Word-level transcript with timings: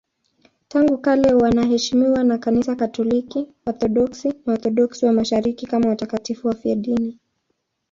Tangu 0.67 0.97
kale 0.97 1.33
wanaheshimiwa 1.33 2.23
na 2.23 2.37
Kanisa 2.37 2.75
Katoliki, 2.75 3.47
Waorthodoksi 3.65 4.27
na 4.27 4.33
Waorthodoksi 4.45 5.05
wa 5.05 5.13
Mashariki 5.13 5.67
kama 5.67 5.89
watakatifu 5.89 6.47
wafiadini. 6.47 7.19